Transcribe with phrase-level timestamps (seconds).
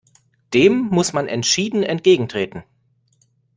[0.55, 2.63] Dem muss man entschieden entgegentreten!